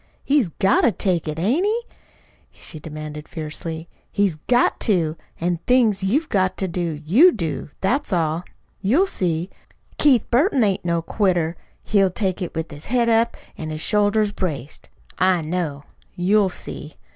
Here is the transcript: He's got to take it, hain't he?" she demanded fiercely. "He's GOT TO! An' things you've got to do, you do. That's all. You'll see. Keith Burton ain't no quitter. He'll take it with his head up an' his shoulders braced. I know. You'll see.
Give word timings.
He's 0.25 0.47
got 0.49 0.81
to 0.81 0.91
take 0.91 1.27
it, 1.27 1.37
hain't 1.37 1.63
he?" 1.63 1.81
she 2.51 2.79
demanded 2.79 3.27
fiercely. 3.27 3.87
"He's 4.11 4.37
GOT 4.47 4.79
TO! 4.79 5.15
An' 5.39 5.59
things 5.67 6.03
you've 6.03 6.27
got 6.27 6.57
to 6.57 6.67
do, 6.67 6.99
you 7.05 7.31
do. 7.31 7.69
That's 7.81 8.11
all. 8.11 8.43
You'll 8.81 9.05
see. 9.05 9.51
Keith 9.99 10.27
Burton 10.31 10.63
ain't 10.63 10.83
no 10.83 11.03
quitter. 11.03 11.55
He'll 11.83 12.09
take 12.09 12.41
it 12.41 12.55
with 12.55 12.71
his 12.71 12.85
head 12.85 13.09
up 13.09 13.37
an' 13.59 13.69
his 13.69 13.81
shoulders 13.81 14.31
braced. 14.31 14.89
I 15.19 15.43
know. 15.43 15.83
You'll 16.15 16.49
see. 16.49 16.95